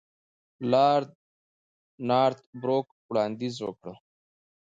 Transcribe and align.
لارډ 0.71 1.07
نارت 2.09 2.39
بروک 2.61 2.87
وړاندیز 3.09 3.55
وکړ. 3.61 3.93